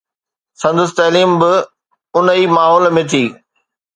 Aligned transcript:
سندس 0.61 0.91
تعليم 0.99 1.31
به 1.41 1.51
ان 2.17 2.25
ئي 2.35 2.43
ماحول 2.55 2.83
۾ 2.97 3.03
ٿي. 3.11 3.23